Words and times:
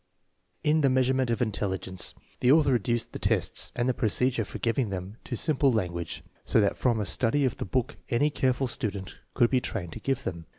In 0.63 0.81
TheMeaswementcflnteMigencetihe 0.81 2.49
author 2.51 2.71
reduced 2.71 3.11
the 3.13 3.19
tests 3.19 3.71
and 3.75 3.87
the 3.87 3.93
procedure 3.93 4.43
for 4.43 4.57
giving 4.57 4.89
them 4.89 5.17
to 5.25 5.37
simple 5.37 5.71
language, 5.71 6.23
so 6.43 6.59
that 6.59 6.75
from 6.79 6.99
a 6.99 7.05
study 7.05 7.45
of 7.45 7.57
the 7.57 7.65
book 7.65 7.97
any 8.09 8.31
careful 8.31 8.65
student 8.65 9.19
could 9.35 9.51
be 9.51 9.61
trained 9.61 9.93
to 9.93 9.99
give 9.99 10.23
them. 10.23 10.47